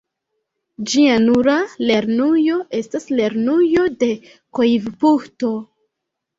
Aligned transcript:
Ĝia 0.93 1.17
nura 1.25 1.57
lernujo 1.91 2.57
estas 2.81 3.07
Lernujo 3.21 3.87
de 4.03 4.11
Koivupuhto. 4.61 5.57